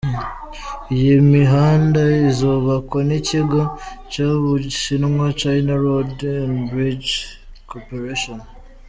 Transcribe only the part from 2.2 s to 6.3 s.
izubakwa n’ikigo cyo mu Bushinwa, China Road